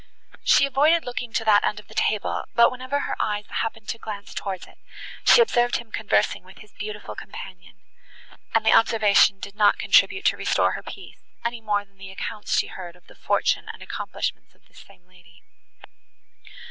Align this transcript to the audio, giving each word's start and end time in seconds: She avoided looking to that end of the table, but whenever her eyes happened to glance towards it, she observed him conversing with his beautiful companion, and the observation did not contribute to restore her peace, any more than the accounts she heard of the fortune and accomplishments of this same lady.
She 0.43 0.65
avoided 0.65 1.05
looking 1.05 1.31
to 1.33 1.45
that 1.45 1.63
end 1.63 1.79
of 1.79 1.87
the 1.87 1.93
table, 1.93 2.45
but 2.55 2.71
whenever 2.71 3.01
her 3.01 3.15
eyes 3.19 3.45
happened 3.47 3.87
to 3.89 3.99
glance 3.99 4.33
towards 4.33 4.65
it, 4.65 4.79
she 5.27 5.41
observed 5.41 5.75
him 5.75 5.91
conversing 5.91 6.43
with 6.43 6.57
his 6.57 6.73
beautiful 6.73 7.13
companion, 7.13 7.75
and 8.55 8.65
the 8.65 8.73
observation 8.73 9.39
did 9.39 9.53
not 9.55 9.77
contribute 9.77 10.25
to 10.25 10.37
restore 10.37 10.71
her 10.71 10.81
peace, 10.81 11.19
any 11.45 11.61
more 11.61 11.85
than 11.85 11.99
the 11.99 12.09
accounts 12.09 12.57
she 12.57 12.65
heard 12.65 12.95
of 12.95 13.05
the 13.05 13.13
fortune 13.13 13.69
and 13.71 13.83
accomplishments 13.83 14.55
of 14.55 14.67
this 14.67 14.79
same 14.79 15.07
lady. 15.07 15.43